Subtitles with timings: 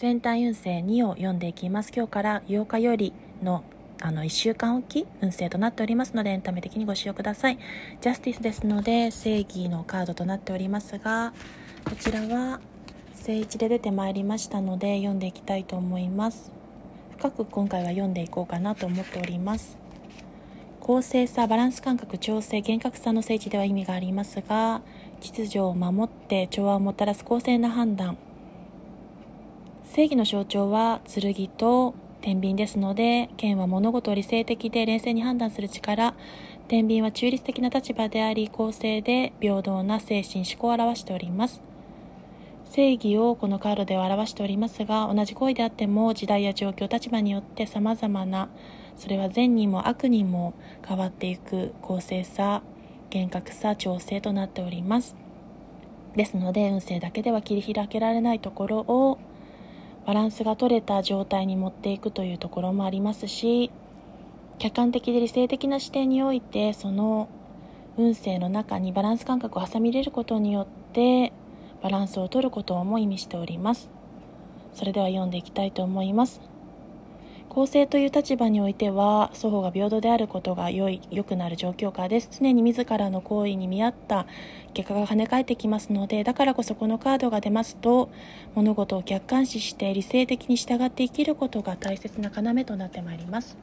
[0.00, 1.92] 全体運勢2を読んでいきます。
[1.94, 3.62] 今日から8日よりの
[4.00, 7.58] あの1週間おき運勢となっておりますのでエンタメ的にご使用ください。
[8.00, 11.34] ジャスティスですので正義のカードとなっておりますが
[11.84, 12.60] こちらは
[13.12, 16.50] 正位置で出てまいりましたので読んでいきたいと思います。
[17.18, 19.76] 深く今回は読んでいこうかなと思っております。
[20.80, 24.80] 公正さバランス感覚調整厳格さの聖地では意味がありますが
[25.20, 28.16] 秩序を守って調和をもたらす公正な判断。
[30.00, 36.14] 正義の象徴は剣と天秤ですので剣は物事を理性的で冷静に判断する力。
[36.68, 41.60] 天秤は中立的な立場であり公正で平等な精神思考を表しております。
[42.64, 48.48] 正義をこのカードでは表しておりますが同じ行為であっても時代や状況立場によって様々な
[48.96, 52.62] それは善にも悪にも変わっていく公正さ
[53.10, 55.14] 厳格さ調整となっております。
[56.16, 59.18] ですので運勢だけでは切り開けられないところを
[60.06, 63.70] バランスが取れた状態に持っていくというところもありますし
[64.58, 67.28] 客観的で理性的な視点においてその
[67.96, 71.32] 運勢の中にバランス感覚を挟み入れることによって
[71.82, 73.90] バランスを取ることをも意味しております。
[74.74, 76.40] それでは読んでいきたいと思います。
[77.50, 82.30] 公正という立場においては双方が平等であることが良い良くなる状況下です。
[82.30, 84.26] 常に自らの行為に見合った
[84.72, 88.08] 結果が跳ね返ってきますのでだからこそこのカードが出ますと
[88.54, 93.56] 物事を客観視して理性的に従って生きることが大切な要となってまいります。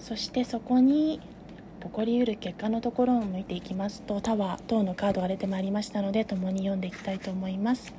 [0.00, 1.20] そしてそこに
[1.80, 7.94] 起こりうる結果のところを向いていきますとタワー等のカードが出てまいりましたので共に読んでいきたいと思います。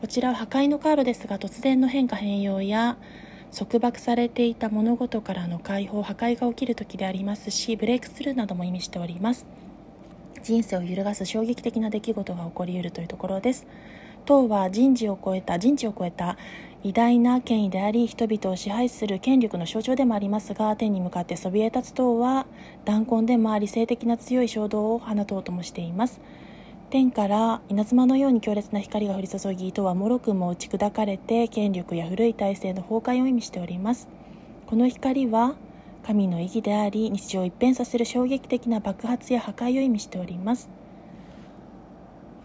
[0.00, 2.96] こちらは破壊のカードですが突然の変化変容や
[3.54, 9.44] 束縛されていた物事からの解放破壊が起きる時でありますしブレイクスルーなども意味しております。
[10.42, 13.66] 人生を揺るがす衝撃的な出来事が起こりうるというところです。
[14.24, 16.38] 党は人事を超えた人知を超えた
[16.82, 22.46] 偉大な権威であり人々を支配する権力の象徴でもありますが天に向かってそびえ立つ党は
[22.86, 26.22] 弾痕でもあり性的な強い衝動を放とうともしています。
[26.90, 34.08] 天から稲妻のように強烈な光が降り注ぎ糸はもろくも打ち砕かれて権力や古い体制の崩壊を意味しております。
[34.66, 35.54] この光は
[36.04, 40.68] 神の意義であり日常を一変させる衝撃的な爆発や破壊を意味しております。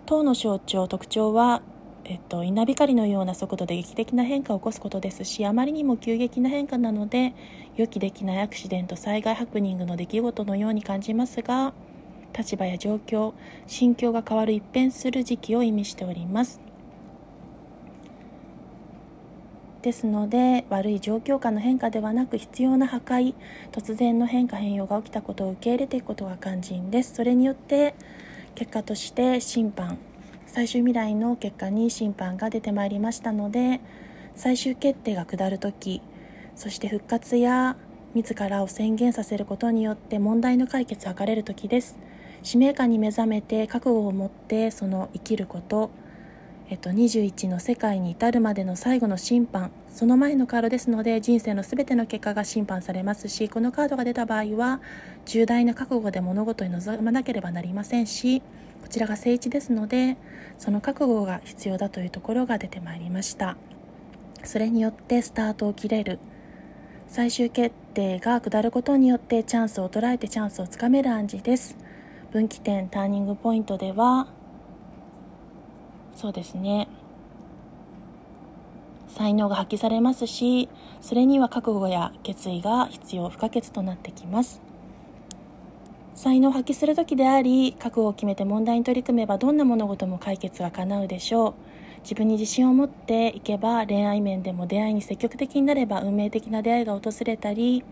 [0.05, 1.63] 塔の象徴特徴は
[2.07, 7.33] えっと、稲光のような速度で劇的な変化を起こすことですしあまりにも急激な変化なので
[7.77, 11.73] 予期できないアクシデント災害ハプニングの出来事のように感じますが
[12.37, 13.33] 立場や状況
[13.67, 16.59] 心境が変わる一変する時期を意味しております。
[19.81, 23.35] ですので悪い状況下の変化ではなく必要な破壊
[23.71, 27.13] 突然の変化変容が起きたことを受け入れていくことが肝心です。
[27.13, 27.93] それによって
[28.55, 29.99] 結果として審判
[30.47, 33.81] 最終未来の結果に審判が出てまいりましたので
[34.35, 36.01] 最終決定が下る時
[36.55, 37.75] そして復活や
[38.13, 41.97] 自らを宣言させることによって問題の解決を図れる時です。
[42.45, 45.89] 使命感に目覚めて覚悟を持ってその生きること、
[46.69, 49.71] えっと、21の世界に至るまでの最後の審判。
[49.89, 54.81] その前のカードですので人生の全ての結果が審判されますしこのカードが出た場合は
[55.25, 58.41] 重大な覚悟で物事に臨まなければなりませんし
[58.81, 60.17] こちらが正位置ですので
[60.57, 63.55] その覚悟が必要だというところが出てまいりました。
[64.43, 66.19] それによってスタートを切れる。
[67.07, 71.77] 最終決定が下ることによってチャンスを捉えてチャンスをつかめる暗示です。
[72.35, 74.27] 分岐点ターニングポイントでは
[76.17, 76.89] そうですね。
[79.07, 80.67] 才能が発揮されますし
[80.99, 84.61] それには覚悟や決意が必要不可欠となってきます。
[86.13, 91.53] 才能を発揮する時であり覚悟を決めて問題に取り組めばどんな物事も解決が叶うでしょう。
[92.01, 97.85] 自分に自信を持っていけば恋愛面でも出会いに積極的になれば運命的な出会いが訪れたり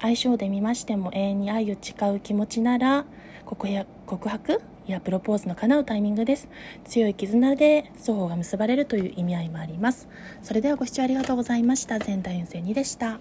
[0.00, 3.04] 相性で見ましても永遠に愛を誓う気持ちなら
[3.44, 4.60] 告や告白？
[4.86, 6.46] やプロポーズの叶うタイミングです。
[6.84, 10.08] 強い絆で双方が結ばれるという意味合いもあります。
[10.42, 11.98] それではご視聴ありがとうございました。
[11.98, 13.18] 全体運勢2でした。